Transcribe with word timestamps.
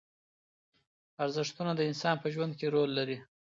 ارزښتونه 1.23 1.71
د 1.75 1.81
انسان 1.89 2.15
په 2.23 2.27
ژوند 2.33 2.53
کې 2.59 2.67
رول 2.75 2.89
لري. 2.99 3.17